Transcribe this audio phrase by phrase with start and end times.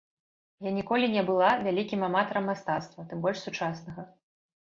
[0.67, 4.01] Я ніколі не была вялікім аматарам мастацтва, тым больш сучаснага.